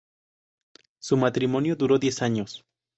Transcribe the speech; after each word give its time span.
Su 0.99 1.15
matrimonio 1.15 1.75
duró 1.75 1.99
diez 1.99 2.23
años. 2.23 2.65